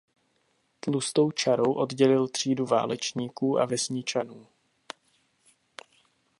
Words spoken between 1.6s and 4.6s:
oddělil třídu válečníků a vesničanů.